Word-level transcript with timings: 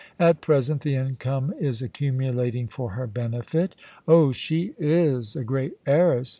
At 0.19 0.41
present 0.41 0.81
the 0.81 0.95
income 0.95 1.53
is 1.59 1.83
accumulating 1.83 2.67
for 2.67 2.89
her 2.93 3.05
benefit 3.05 3.75
Oh, 4.07 4.31
she 4.31 4.73
is 4.79 5.35
a 5.35 5.43
great 5.43 5.73
heiress. 5.85 6.27